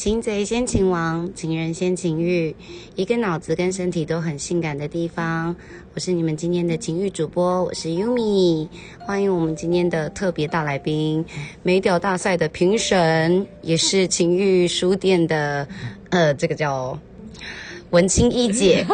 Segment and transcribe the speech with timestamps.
[0.00, 2.56] 擒贼先擒王，情人先情欲，
[2.94, 5.54] 一个脑子跟身体都很性感的地方。
[5.94, 8.66] 我是你们今天的情欲主播，我是 Yumi，
[9.00, 11.22] 欢迎我们今天的特别大来宾，
[11.62, 15.68] 美屌大赛的评审，也是情欲书店的，
[16.08, 16.98] 呃，这个叫
[17.90, 18.86] 文青一姐，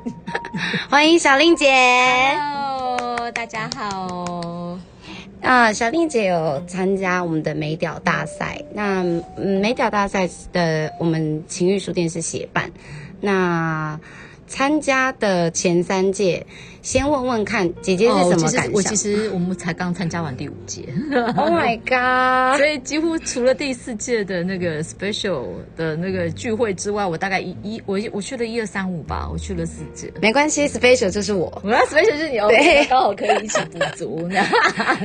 [0.90, 1.72] 欢迎小令姐。
[2.38, 4.78] Hello，大家好。
[5.46, 8.60] 啊，小丽姐有参加我们的美屌大赛。
[8.72, 9.04] 那，
[9.36, 12.72] 美屌大赛的我们情欲书店是协办。
[13.20, 14.00] 那
[14.48, 16.44] 参加的前三届，
[16.86, 18.66] 先问问看姐姐是什么感想？
[18.66, 20.82] 哦我其实我们才刚参加完第五届
[21.36, 22.56] Oh my god！
[22.62, 25.46] 所以几乎除了第四届的那个 special
[25.76, 30.12] 的那个聚会之外，我大概一一我我去了一二三五吧，我去了四届。
[30.22, 31.60] 没关系，special 就是我。
[31.64, 34.28] 我 要 special 是你哦，对刚好可以一起补足。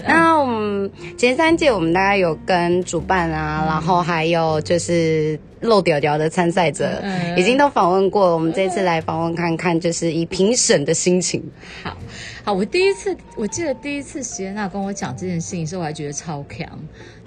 [0.08, 8.34] 那我们前三届我们大概有跟主办啊，然后还有就是漏屌屌的参赛者，嗯已经都访问过了。
[8.36, 11.42] 我们这次来访问看看，就是以评审的心情。
[11.84, 11.98] 好，
[12.44, 16.68] 好，我第一次我记得第一次席耶娜跟我讲这件事情的时候，我还觉得超强，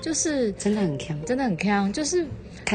[0.01, 2.27] 就是真的很强，真的很强，就是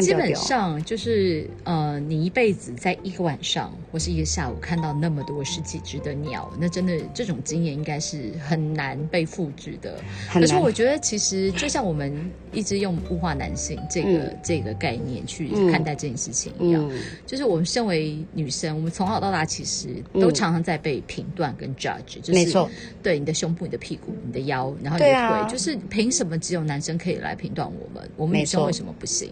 [0.02, 10.00] 基本上就是呃，你一辈子在一个晚上或是一个下午看到那么多十几只的鸟，那真的这种经验应该是很难被复制的。
[10.32, 12.14] 可是我觉得其实就像我们
[12.52, 22.70] 一直用物化男性这个、嗯这个概念去嗯看待这件事情一样，嗯，就是我们身为女生，我们从小到大其实都常常在被评断跟 judge，、就是没错，
[23.04, 28.10] 对你的胸部、你的屁股、你的腰，然后你的腿，就是凭什么只有男生可以来评断我们？
[28.16, 29.30] 我们女生为什么不行？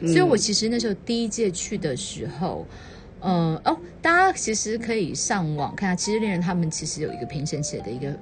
[0.00, 2.66] 嗯所以我其实那时候第一届去的时候。
[3.18, 8.14] 呃哦，大家其实可以上网看，其实恋人他们其实有一个评审写的一个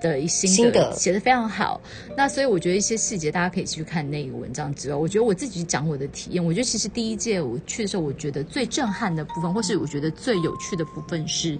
[0.00, 1.78] 的一心心得写的非常好。
[2.16, 11.58] 那所以我觉得一些细节大家可以去看那个文章之外，我觉得我自己讲我的体验，我觉得其实第一届我去的时候，我觉得最震撼的部分，或是我觉得最有趣的部分是。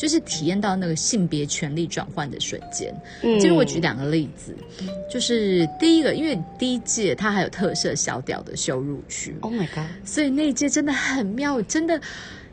[0.00, 2.90] 就是体验到那个性别权利转换的瞬间，
[3.22, 4.56] 嗯就是我举两个例子，
[5.10, 12.00] 就是第一个，因为第一届它还有特色小屌的羞辱区，，Oh my god，所以那一届真的很妙，真的。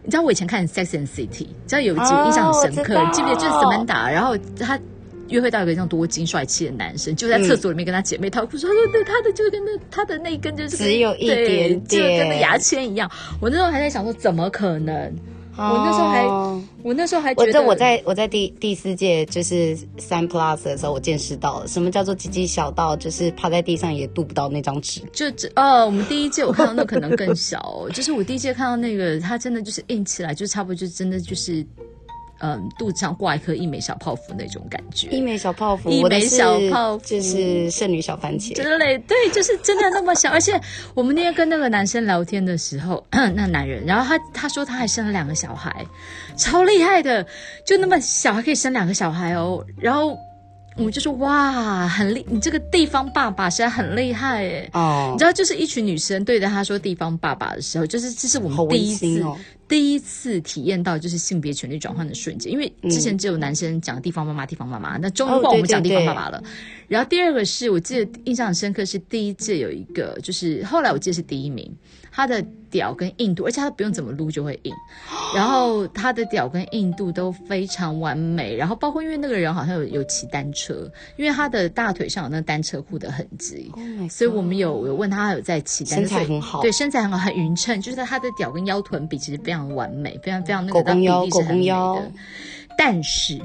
[0.04, 3.36] 你知道我以前看《Sex and City》，你知道有一集哦印象很深刻，记不记得？
[3.36, 4.80] 就是 Samantha，然后他
[5.30, 13.10] 约会到一个这样多金帅气的男生，就在厕所里面跟他姐妹讨论，说：“对，他的就跟那他的那一根就是只有一点点就跟那牙签一样。”
[13.42, 15.14] 我那时候还在想说，怎么可能？
[15.58, 25.02] 我那时候还哦我那时候还觉得我这我在我在第第四届就是三 plus 的时候，我见识到了什么叫做鸡鸡小到就是趴在地上也渡不到那张纸。
[25.12, 31.66] 就这哦，我们第一届我看到那可能更小、哦，就是我第一届看到那个，它真的就是硬起来，就差不多就真的就是，
[32.40, 35.08] 嗯，肚子上挂一颗一枚小泡芙那种感觉。
[35.10, 38.54] 一枚小泡芙，一枚小泡芙就是剩女小番茄。
[38.56, 40.60] 之类，对，就是真的那么小，而且
[40.94, 45.86] 我们那天跟那个男生聊天的时候， 那男人，然后他他说他还生了两个小孩，
[46.36, 47.26] 超厉害的，
[47.66, 50.18] 就那么小还可以生两个小孩哦，然后
[50.76, 54.70] 我们就说哇，很厉，你这个地方爸爸实在很厉害哎。
[54.74, 59.36] 哦你知，道，就是一群女生对着他说“地方爸爸”的时候，就是这是我们第一次、哦
[59.68, 62.52] 第一次体验到就是性别权利转换的瞬间。
[62.52, 66.42] 因为之前只有男生讲地方妈妈、地方妈妈，那终于哦换我们讲地方爸爸了。
[66.88, 71.70] 然后第二个是我记得印象很深刻，是第一届有一个，就是后来我记得是第一名，
[72.12, 74.74] 他的屌跟硬度，而且他不用怎么撸就会硬，
[75.36, 83.70] 然后他的屌跟硬度都非常完美，然后包括因为那个人好像有有骑单车，因为他的大腿上有那单车裤的痕迹。
[83.74, 92.12] Oh 所以我们有有问他有在骑单车，身材很好对身材很好，很匀称，就是他的屌跟腰臀比其实非常完美，非常非常那个狗公腰比例是很美的。
[92.78, 93.40] 但是，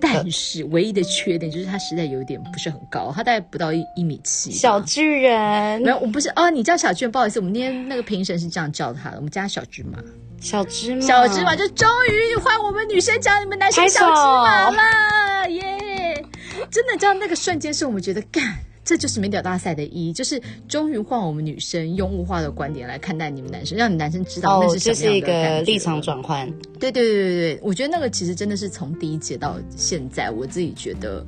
[0.00, 4.50] 但是唯一的缺点就是他实在有点不是很高，他大概不到一一米七。
[4.50, 9.98] 小巨人没，有，我不是哦，你叫小巨人，不好意思，我们那天那个评审是这样叫他的，我们叫他小芝麻。
[10.40, 16.24] 小芝麻，小芝麻就终于换我们女生讲你们男生小芝麻了，耶！
[16.68, 18.42] 真的，这样那个瞬间是我们觉得干。
[18.84, 26.50] 这就是美屌大赛的意义，就是终于换我们女生用物化的观点来看待你们男生，让你男生知道那哦，是什么样这是一个立场转换。
[26.80, 31.24] 对对对对对，我觉得那个其实真的是从第一节到现在，我自己觉得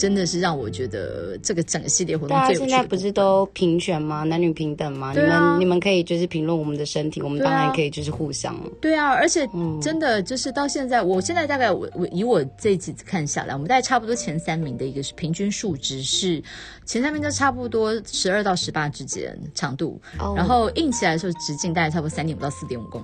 [0.00, 2.70] 真的是让我觉得这个整个系列活动最有趣的部分。
[2.70, 4.22] 现在不是都平权吗？
[4.22, 5.12] 男女平等吗？
[5.14, 8.58] 你们你们可以就是评论我们的身体，我们当然可以就是互相。
[8.80, 16.42] 对啊，而且嗯真的就是到现在，我现在大概我我以我这几次看下来，我们大概差不多前三名的一个是平均数值是
[16.86, 23.02] 前三名就差不多十二到十八之间长度，哦然后硬起来的时候直径大概差不多三点五到四点五公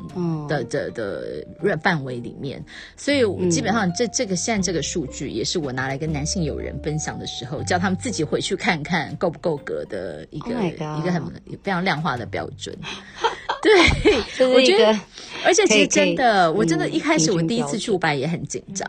[0.49, 1.47] 的的的
[1.83, 2.65] 范围里面，
[2.97, 11.21] 所以我基本上这这个现在这个数据也是我拿来跟男性友人分享的时候，叫他们自己回去看看够不够格的一个、Oh 一个很
[11.65, 12.73] 非常量化的标准。
[13.61, 14.97] 对，这我觉得
[15.45, 18.89] 而且其实真的，我真的嗯一开始我第一次标去五百也很紧张，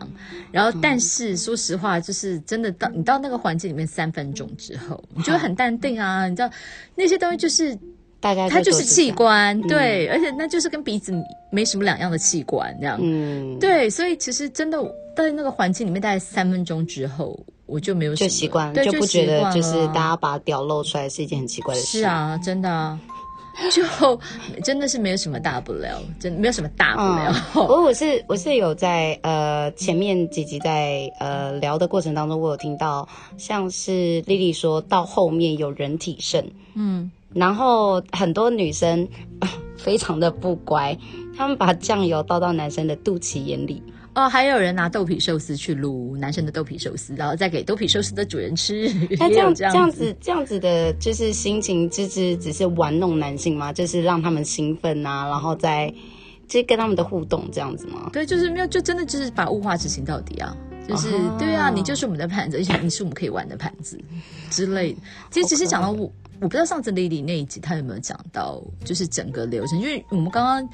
[0.52, 6.52] 然后但是说实话，就是真的到你到那个环境里面三分钟之后，你就会很淡定啊，你知道
[6.94, 7.76] 那些东西就是
[8.22, 11.12] 大概它就是器官，对，而且那就是跟鼻子
[11.52, 14.80] 没什么两样的器官，这样，嗯，对，所以其实真的
[15.16, 22.00] 在那个环境里面，大概三分钟之后，我就没有就习惯，对，就不觉得就是大家把屌露出来是一件很奇怪的事。
[22.00, 23.00] 是，啊，真的啊，
[23.72, 24.20] 就
[24.64, 27.34] 真的是没有什么大不了，真的没有什么大不了。
[27.54, 39.08] 不过我是我是有在呃前面几集在呃聊的过程当中，我有听到像是丽丽说到后面有人体肾，嗯，然后很多女生
[39.78, 40.98] 非常的不乖，
[41.36, 43.82] 她们把酱油倒到男生的肚脐眼里，
[44.18, 49.98] 哦，还有人拿豆皮寿司去卤男生的豆皮寿司，然后再给豆皮寿司的主人吃，那这样这这样子。
[50.06, 53.72] 子这样子的，就是心情，就是只是玩弄男性吗？
[53.72, 55.94] 就是让他们兴奋啊，然后再
[56.48, 58.10] 就是跟他们的互动这样子吗？
[58.12, 60.58] 对，就是没有，就真的就是把物化执行到底啊！
[60.88, 64.00] 就是、哦对啊，你就是我们的盘子，而且你是我们可以玩的盘子
[64.50, 65.00] 之类的。
[65.30, 70.70] 其实只是讲到我，我不知道上次 Lily 那一集她有没有讲到，就是整个流程，因为我们刚刚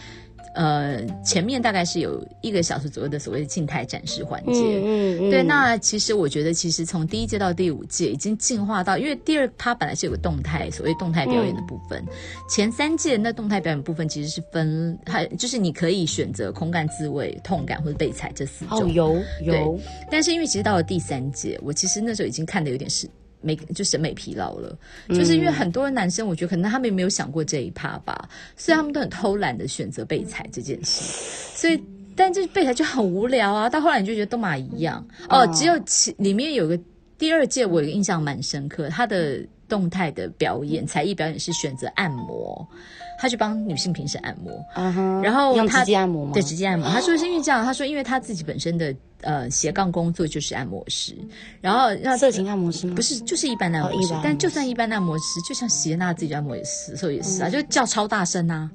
[0.53, 4.61] 呃前面大概是有一个小时左右的所谓的静态展示环节。
[4.83, 12.03] 嗯嗯对，那其实我觉得，其实从第一届到第五届已经进化到，因为第二它本来是有个动态，所谓动态表演的部分。
[12.49, 18.79] 前三届那动态表演部分其实是分，还就是你可以选择空感、自慰、痛感或者被踩这四种。
[18.79, 19.79] 哦有有，
[20.11, 23.09] 但是因为其实到了第三届，我其实那时候已经看的有点是
[23.43, 24.75] 美，就审美疲劳了。
[25.09, 31.03] 就是因为很多男生，我觉得可能他们也没有想过这一趴吧，所以他们都很偷懒的选择被踩这件事。
[31.55, 31.83] 所以，
[32.15, 33.69] 但这备采就很无聊啊。
[33.69, 36.79] 到后来你就觉得都嘛一样哦，哦只有其里面有个
[37.17, 42.67] 第二届，我有个印象蛮深刻，他的动态的表演才艺表演是选择按摩，
[43.19, 45.21] 他去帮女性评审按摩。
[45.21, 46.31] 然后用他直接按摩吗？
[46.33, 46.89] 对，直接按摩。
[46.89, 48.93] 他说是因为这样，他说因为他自己本身的
[49.23, 51.15] 呃斜杠工作就是按摩师，
[51.61, 52.93] 然后那色情按摩师吗？
[52.95, 58.69] 不是就是一般的按摩师，但就算一般的按摩师，就像席耶娜自己按摩也是，时候也是啊，就叫超大声啊。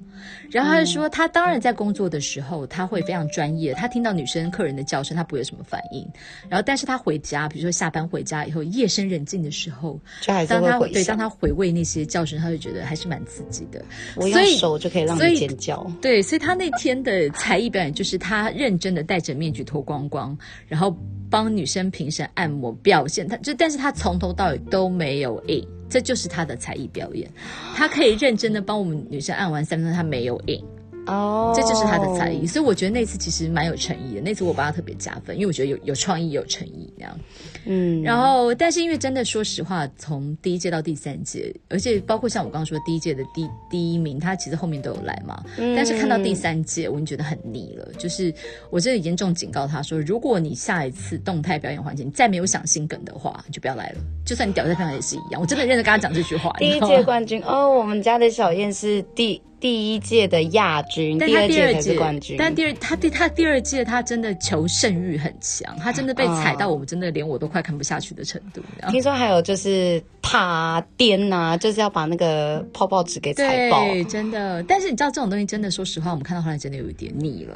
[0.51, 6.05] 然后他就说，他当然在工作的时候他会非常专业，他听到女生客人的叫声，他不会有什么反应。
[6.49, 11.19] 然后，但是他回家，比如说下班回家以后，夜深人静的时候，当他对当。
[11.19, 13.85] 他回味那些叫声，他就觉得还是蛮刺激的。
[14.15, 15.85] 我用所以手就可以让所以你尖叫。
[16.01, 20.97] 对，所以他那天的才艺表演就是他认真的戴着面具脱光光，然后
[21.31, 27.31] 帮女生评审按摩表现，他就但是他从头到尾都没有硬，这就是他的才艺表演。
[27.75, 30.65] 他可以认真的帮我们女生按完三分钟，他没有硬，
[31.09, 32.47] 哦，这就是他的才艺。
[32.47, 37.19] 所以我觉得那次其实蛮有诚意的，那次我帮他特别加分，因为我觉得有有创意有诚意那样。
[37.65, 45.43] 嗯，然后，但是因为真的说实话，从第一届到第三届，而且包括像我刚刚说的第一届的第第一名，他其实后面都有来嘛。
[45.59, 47.87] 嗯但是看到第三届，我已经觉得很腻了。
[47.99, 48.33] 就是
[48.71, 54.01] 我真的严重警告他说，如果你下一次动态表演环节你再没有想心梗的话，你就不要来了。
[54.25, 55.41] 就算你屌在漂亮也是一样。
[55.41, 56.51] 我真的认真跟他讲这句话。
[56.59, 62.37] 第一届冠军哦，我们家的小燕是第第一届的亚军，但他二届才第二届是冠军。
[62.39, 68.63] 但第二他第他第二届他真的求胜欲很强，他真的被踩到我们真的连我都快看不下去的程度。
[68.91, 73.85] 听说还有就是踏颠呐、就是要把那个泡泡纸给踩爆。
[73.85, 74.63] 对，真的。
[74.65, 77.55] 但是你知道这种东西，真的说实话，我们看到后来真的有一点腻了。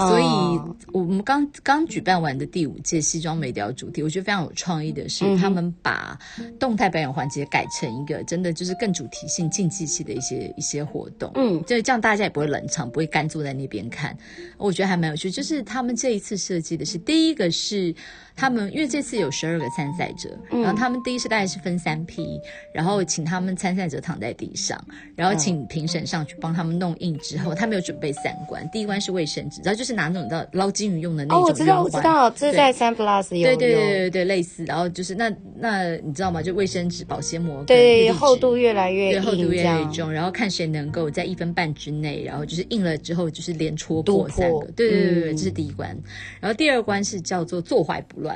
[0.00, 6.18] 哦所以，我们刚刚举办完的第五届西装美雕主题，我觉得非常有创意的是，嗯他们把
[6.58, 11.30] 动态表演环节改成一个真的就是更主题性、竞技性的一些一些活动。
[11.34, 14.16] 嗯，就这样大家也不会冷场，不会干坐在那边看。
[14.56, 15.30] 我觉得还蛮有趣。
[15.30, 17.94] 就是他们这一次设计的是，第一个是
[18.40, 20.62] 他们，因为这次有十二个参赛者，嗯。
[20.62, 22.40] 然后他们第一次大概是分三批，
[22.74, 24.82] 然后请他们参赛者躺在地上，
[25.14, 36.42] 然后请评审上去帮他们弄印之后，他们有准备三关，第一关是卫生纸，然后就是拿那种你知道捞金鱼用的那种哦，种我知道，我知道，这是在三 plus 有对对对对对，类似，然后就是那那你知道吗？
[36.42, 39.60] 就卫生纸、保鲜膜对厚度越来越对厚度越。
[39.64, 44.28] 来越重，然后看谁能够在一分半之内，然后就是印了之后就是连戳破破。
[44.28, 45.96] 三个，对对对对这是第一关。
[46.40, 48.29] 然后第二关是叫做坐怀不乱，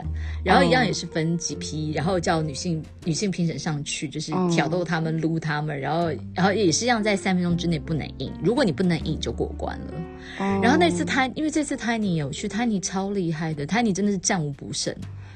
[0.44, 9.94] 然后一哦样也是分几批，然后叫女性女性评审上去，就是哦挑逗他们、撸他们，然后然后也是一样在三分钟之内不能赢，如果你不能赢就过关了。
[10.38, 14.94] 哦然后那次他因为这次 Tiny 有去，Tiny 超厉害的，Tiny 真的是战无不胜。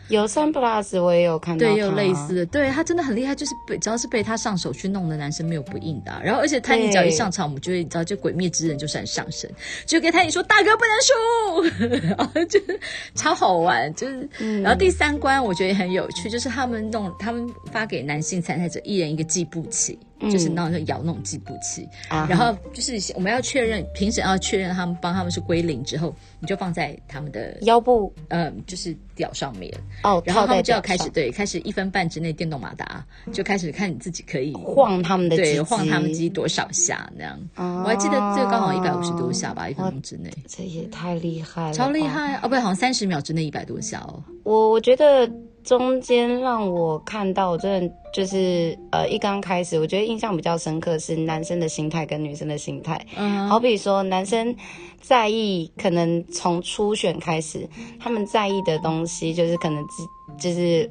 [0.09, 2.35] 有三 plus 我也有看到，对，也有类似。
[2.35, 9.51] 的，对他真的很厉害，就是被只要是被他上手去弄的男生没有不硬的啊、然后而且泰尼只要一上场，我们就会你知道，就鬼灭之刃就算上身，
[9.87, 12.81] 就跟泰尼说大哥不能输， 然后就是
[13.15, 14.29] 超好玩，就是。
[14.39, 19.99] 嗯然后第三关我觉得也很有趣，就是他们弄他们发给男性参赛者一人一个计步器。
[20.21, 29.73] 就是那种摇那种计步器，然后就是我们要确认评审要确认他们帮他们是归零之后，你就放在他们的腰部呃就是屌上面，
[30.03, 37.39] 哦，然后他们就要开始对开始一分半之内电动马达就开始看你自己可以晃他们的对晃他们机多少下那样。
[37.55, 42.03] 哦我还记得这个刚好一百五十多下吧，一分钟之内，这也太厉害了，超厉！
[42.03, 42.41] 害哦！
[42.43, 44.23] 不对，好像三十秒之内一百多下哦。
[44.43, 45.31] 我我觉得
[45.69, 52.99] 中间让我看到，我真的就是呃，一刚开始，我觉得印象比较深刻是男生的心态跟女生的心态。
[53.19, 54.57] 嗯，好比说，男生
[54.99, 57.69] 在意，可能从初选开始，
[58.01, 60.09] 他们在意的东西就是可能自，
[60.39, 60.91] 就是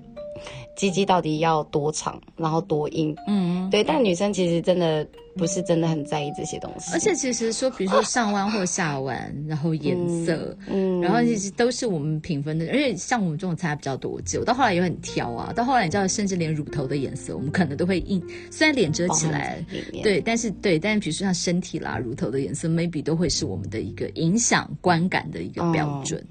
[0.75, 3.15] 鸡鸡到底要多长，然后多硬。
[3.27, 10.55] 嗯，对，但女生其实真的不是真的很在意这些东西，而且其实说，比如说上弯或下弯，然后颜色。
[10.67, 15.53] 嗯，然后其实都是我们评分的，而且像我们这种参加比较多届，我到后来也很挑啊。
[15.53, 19.63] 到后来你知道，甚至连乳头的颜色，我们可能都会硬，虽然脸遮起来，
[20.03, 26.23] 对，但是对，但是比如说像身体啦、乳头的颜色，maybe 都会是我们的一个影响观感的一个标准。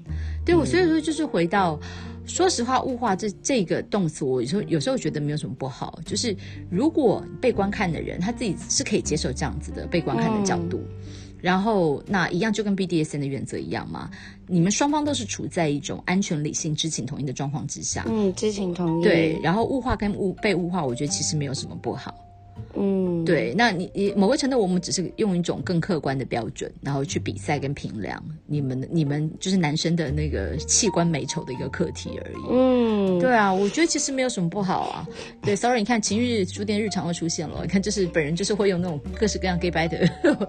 [0.45, 1.79] 对我，所以说就是回到，
[2.27, 6.35] 说实话，物化这这个动词，我有时候有时候觉得没有什么不好，就是
[6.69, 10.79] 如果被观看的人他自己是可以接受这样子的被观看的角度。
[11.39, 14.09] 然后，那一样就跟 BDSN 的原则一样嘛，
[14.47, 22.11] 你们双方都是处在一种安全、理性、知情同意的状况之下，嗯，知情同意，对。，然后物化跟物被物化，我觉得其实没有什么不好。
[22.75, 32.35] 嗯，对，那你你某个程度，我们只是用一种更客观的标准，然后去比赛跟评量你们你们就是男生的那个器官美丑的一个课题而已。
[32.51, 35.07] 嗯，对啊，我觉得其实没有什么不好啊。
[35.41, 39.99] 对，sorry，你看情欲书店日常会出现了，你看就是本人就是会用那种各式各样 gay 白的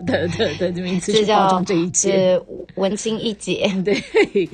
[0.07, 2.13] 的的的的名词去包装这一切。
[2.13, 2.43] 是
[2.75, 3.95] 文青一姐，对，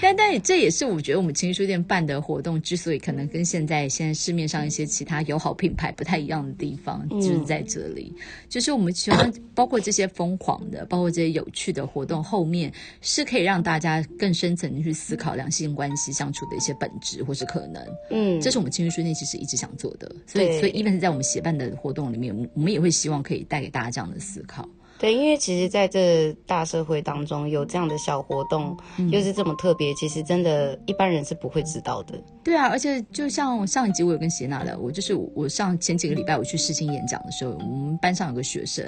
[0.00, 8.14] 但但这也是我觉得我们情绪书店办的活动之所以可能跟现在现在市面上一些其他友好品牌不太一样的地方，就是在这里，
[8.48, 17.84] 就是我们希望包括这些疯狂的，包括这些有趣的活动后面，是可以让大家更深层的去思考两性关系相处的一些本质或是可能。
[18.10, 24.68] 嗯，这是我们情绪书店其实一直想做的，所以所以 even 是在我们协办的活动里面，我们也会希望可以带给大家这样的思考。
[24.98, 32.20] 对，因为其实在这大社会当中有这样的小活动，嗯又是这么特别，其实真的一般人是不会知道的。
[32.42, 38.84] 对啊，而且就像上一集我有跟谢娜聊，我就是我上前几个礼拜我去试新演讲的时候，我们班上有个学生，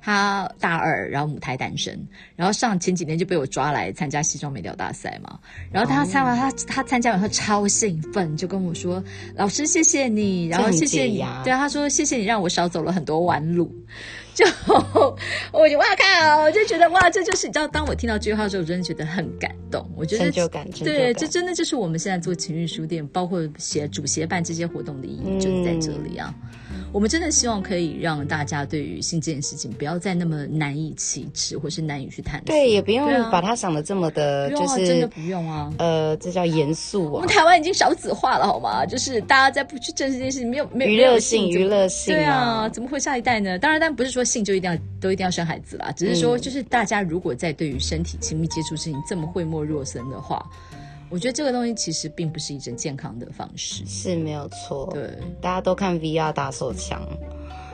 [0.00, 1.98] 他大二，然后母胎单身，
[2.36, 5.38] 然后上前几天就被我抓来参加西装美调大赛嘛，
[5.70, 9.02] 然后他参完他他参加完后超兴奋，就跟我说
[9.34, 13.70] 老师谢谢你，然后很谢谢你对啊，他说谢谢你让我少走了很多弯路。
[14.40, 14.46] 就
[15.52, 19.86] 我就哇靠，我就觉得哇，这就是你知道，当我听到这句话的时候，我真的觉得很感动。
[19.94, 26.34] 我觉得成就感成就对，这真的就是我们现在做情欲书店，包括协主协办这些活动的意义，就是在这里啊。
[26.92, 32.46] 我们真的希望可以让大家对于性这件事情不要再那么难以启齿，或是难以去探索。
[32.46, 35.72] 对，也不用把它想的这么的，就是真的不用啊。
[35.78, 37.28] 呃，这叫严肃啊我们。
[37.28, 38.84] 台湾已经少子化了，好吗？
[38.84, 43.58] 就是大家再不去正视这件事情，没有没有娱乐性娱乐性对啊，啊怎么会下一代呢？
[43.58, 50.44] 当然，但不是说性就一定要都一定要生孩子啦，只是说嗯就是大家如果在对于身体亲密接触事情这么讳莫若深的话，
[51.10, 53.84] 我觉得这个东西其实并不是一种健康的方式。
[53.84, 57.02] 是没有错，对，大家都看 VR 打手枪，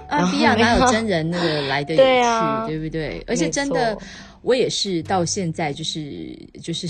[0.09, 3.23] 啊，VR 哪有有真人那个来的有趣， 对啊对不对？
[3.27, 3.97] 而且真的，
[4.43, 6.89] 我也是到现在就是就是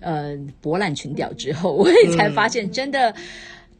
[0.00, 3.14] 呃博览群屌之后，我也才发现真的。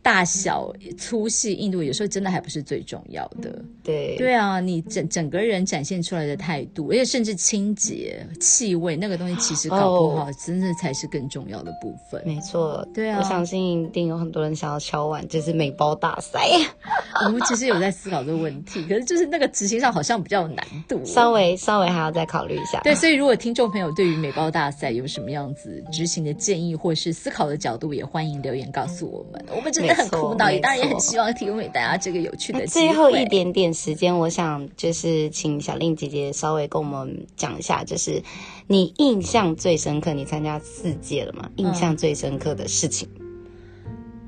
[0.02, 3.64] 大小粗细硬度有时候真的还不是最重要的。
[3.84, 12.20] 对对啊，你整整个人展现出来的态度，而且甚至清洁、气味那个东西，其实搞不好真的才是更重要的部分。
[12.26, 16.40] 没错，对啊我相信一定有很多人想要敲碗，就是美包大赛，
[17.24, 21.00] 我们其实有在思考这个问题，可是就是那个执行上好像比较有难度。
[21.04, 22.80] 稍微稍微还要再考虑一下。
[22.82, 29.44] 对，所以如果听众朋友对于美包大赛有什么样子执行的建议，或是思考的角度，也欢迎留言告诉我们。
[29.54, 32.66] 我们真的很苦恼，也当然也很希望提供给大家这个有趣的。
[32.66, 38.22] 最后一点点时间，我想就是请小令姐姐稍微跟我们讲一下，就是
[38.66, 41.48] 你印象最深刻，你参加四届了嘛？
[41.56, 43.08] 印象最深刻的事情，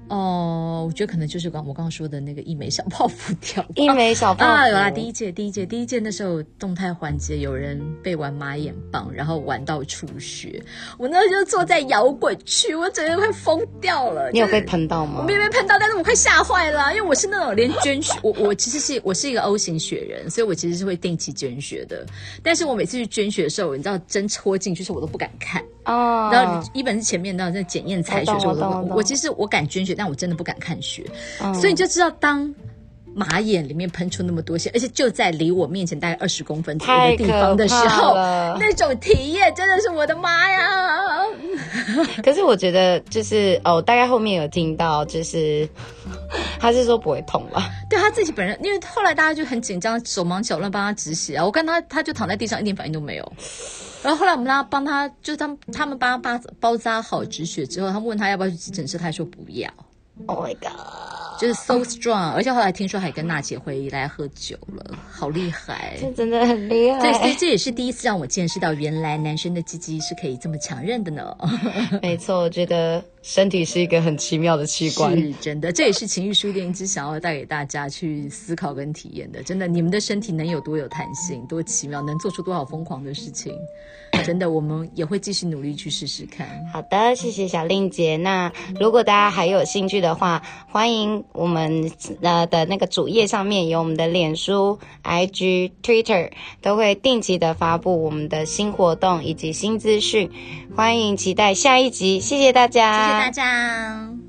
[0.08, 3.64] 哦，我觉得可能就是刚我刚刚说的那个一枚小泡芙条。
[3.74, 4.90] 一枚小泡芙啊，有啦！
[4.90, 10.62] 第一届，第一届，第一届那时候动态环节有人被玩马眼棒，然后玩到出血。
[10.98, 14.30] 我那时候就坐在摇滚区，我整个快疯掉了。
[14.30, 15.20] 就是你有被喷到吗？
[15.20, 22.04] 我没有被喷到，但是我快吓坏了，因为我是那种连捐血，我我其实是我是一个 O 型血人，所以我其实是会定期捐血的。
[22.42, 25.62] 但是我每次去捐血的时候，你知道针戳进去，是我都不敢看。
[25.86, 31.04] 哦，然后一本是前面那在检验采血的时候，我其实我敢捐血，但我真的不敢看血，
[31.42, 32.54] 嗯所以你就知道当。
[33.16, 38.12] 马眼里面喷出那么多血，而且就在离我面前大概二十公分左右的地方的时候，
[38.58, 41.20] 那种体验真的是我的妈呀！
[42.24, 45.68] 可是我觉得就是哦，大概后面有听到，就是
[46.58, 47.70] 他是说不会痛吧？
[47.88, 51.44] 对他自己本人，因为后来大家就很紧张，手忙脚乱帮他止血啊。
[51.44, 53.32] 我看他，他就躺在地上，一点反应都没有。
[54.02, 59.70] 然后后来我们让他帮他，就是他们他们帮他包包扎好止血之后，他们问他要不要去急诊室，他还说不要，
[60.26, 62.32] Oh my god，就是 so strong。
[62.34, 65.96] 而且后来听说还跟娜姐回来喝酒了，好厉害。
[66.00, 67.36] 这真的很厉对，所以害。
[67.36, 71.36] 这也是第一次让我见识到，原来男生的鸡鸡是可以这么强韧的呢。
[72.00, 75.18] 没错，我觉得身体是一个很奇妙的器官。
[75.18, 79.42] 是真的，这也是情欲书店一直想要带给大家去思考跟体验的。
[79.42, 83.54] 真的，你们的身体能有多有弹性，多奇妙，能做出多少疯狂的事情？
[84.24, 86.46] 真的，我们也会继续努力去试试看。
[86.70, 88.18] 好的，谢谢小令姐。
[88.18, 91.90] 那如果大家还有兴趣的话，欢迎我们
[92.20, 100.30] 呃的那个主页上面有我们的脸书、IG、Twitter，都会定期的发布我们的新活动以及新资讯，
[100.76, 102.20] 欢迎期待下一集。
[102.20, 104.23] 谢谢大家，谢谢大家。